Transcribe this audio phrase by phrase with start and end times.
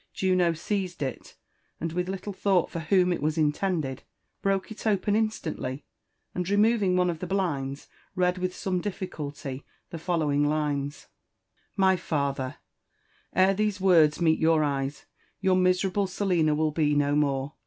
[0.13, 1.37] Juno seized it,
[1.79, 4.01] and with little thought for whom it was in tended,
[4.41, 5.83] broke it open instantly,
[6.33, 9.61] and, remoying one of the blinds, read with some difiBculty
[9.91, 11.05] the following lines:
[11.75, 12.55] My father,
[13.35, 15.05] ere these words meet yonr eyes,
[15.39, 17.53] your miserable Selina will be no more.